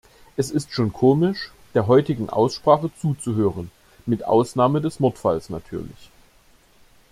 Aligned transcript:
Es 0.35 0.49
ist 0.49 0.71
schon 0.73 0.91
komisch, 0.93 1.51
der 1.75 1.85
heutigen 1.85 2.27
Aussprache 2.27 2.89
zuzuhören 2.99 3.69
mit 4.07 4.25
Ausnahme 4.25 4.81
des 4.81 4.99
Mordfalls 4.99 5.51
natürlich. 5.51 6.09